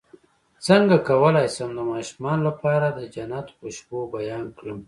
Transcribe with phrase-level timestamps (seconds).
[0.67, 4.79] څنګه کولی شم د ماشومانو لپاره د جنت خوشبو بیان کړم